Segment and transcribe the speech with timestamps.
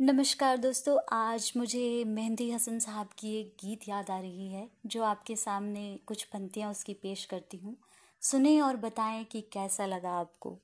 [0.00, 5.02] नमस्कार दोस्तों, आज मुझे मेहंदी हसन साहब की एक गीत याद आ रही है, जो
[5.04, 7.74] आपके सामने कुछ पंक्तियाँ उसकी पेश करती हूँ।
[8.22, 10.56] सुने और बताएँ कि कैसा लगा आपको।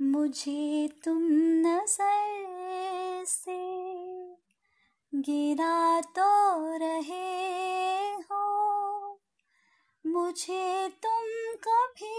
[0.00, 1.22] मुझे तुम
[1.66, 3.58] नज़र से
[5.12, 9.18] गिरा तो रहे हो,
[10.04, 11.28] मुझे तुम
[11.58, 12.18] कभी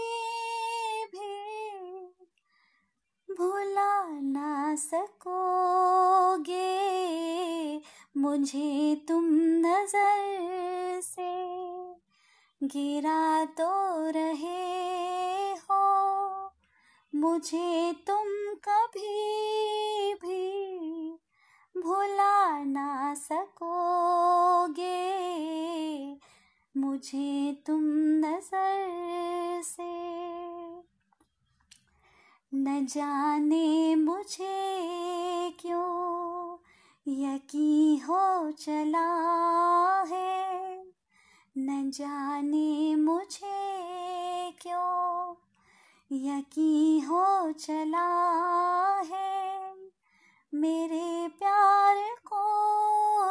[3.28, 3.92] भुला
[4.22, 6.60] ना सकोगे
[8.16, 9.24] मुझे तुम
[9.64, 11.32] नज़र से।
[12.60, 13.70] गिरा तो
[14.10, 15.84] रहे हो,
[17.12, 18.28] मुझे तुम
[18.64, 20.42] कभी भी
[21.74, 24.90] भुला ना सकोगे।
[26.74, 27.80] मुझे तुम
[28.24, 28.81] नज़र
[32.54, 36.56] न जाने मुझे क्यों
[37.08, 39.06] यकी हो चला
[40.02, 40.84] है।
[41.58, 45.34] न जाने मुझे क्यों
[46.12, 48.08] यकी हो चला
[49.00, 49.74] है।
[50.54, 51.96] मेरे प्यार
[52.32, 52.44] को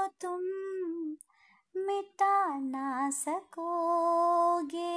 [0.08, 0.42] तुम
[1.86, 4.92] मिटा ना सकोगे।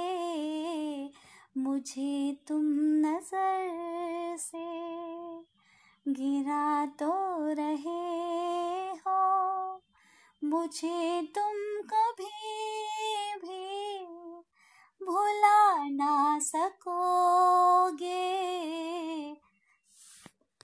[1.57, 3.94] मुझे तुम नज़र
[6.05, 7.13] गिरा तो
[7.53, 7.93] रहे
[8.97, 9.81] हो
[10.41, 11.55] मुझे तुम
[11.89, 12.74] कभी